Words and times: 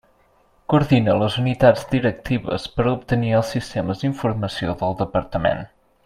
Coordina 0.73 1.17
les 1.23 1.35
unitats 1.41 1.83
directives 1.91 2.65
per 2.79 2.87
obtenir 2.95 3.31
els 3.43 3.51
sistemes 3.57 4.01
d'informació 4.05 4.75
del 4.85 4.97
Departament. 5.07 5.63